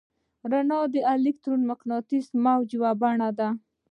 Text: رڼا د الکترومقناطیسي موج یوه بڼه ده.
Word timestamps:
رڼا 0.51 0.79
د 0.93 0.95
الکترومقناطیسي 1.13 2.33
موج 2.43 2.67
یوه 2.75 2.91
بڼه 3.01 3.29
ده. 3.37 3.49